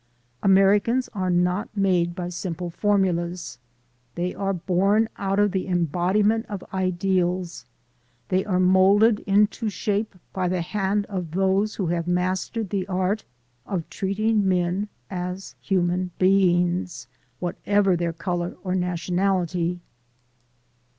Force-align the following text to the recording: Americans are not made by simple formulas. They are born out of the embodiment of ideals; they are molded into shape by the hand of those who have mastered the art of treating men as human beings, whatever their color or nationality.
Americans 0.41 1.09
are 1.13 1.29
not 1.29 1.69
made 1.77 2.15
by 2.15 2.27
simple 2.27 2.71
formulas. 2.71 3.59
They 4.15 4.33
are 4.33 4.51
born 4.51 5.09
out 5.19 5.37
of 5.37 5.51
the 5.51 5.67
embodiment 5.67 6.47
of 6.47 6.63
ideals; 6.73 7.65
they 8.29 8.43
are 8.43 8.59
molded 8.59 9.19
into 9.27 9.69
shape 9.69 10.15
by 10.33 10.47
the 10.47 10.63
hand 10.63 11.05
of 11.05 11.29
those 11.33 11.75
who 11.75 11.85
have 11.85 12.07
mastered 12.07 12.71
the 12.71 12.87
art 12.87 13.25
of 13.67 13.87
treating 13.91 14.47
men 14.49 14.89
as 15.11 15.53
human 15.61 16.09
beings, 16.17 17.05
whatever 17.39 17.95
their 17.95 18.11
color 18.11 18.55
or 18.63 18.73
nationality. 18.73 19.81